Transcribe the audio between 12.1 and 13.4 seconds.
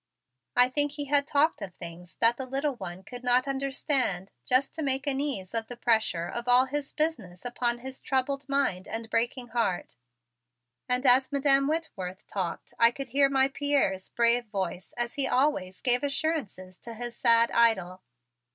talked I could hear